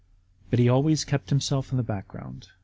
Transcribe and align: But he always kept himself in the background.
But 0.49 0.57
he 0.57 0.67
always 0.67 1.05
kept 1.05 1.29
himself 1.29 1.69
in 1.69 1.77
the 1.77 1.83
background. 1.83 2.47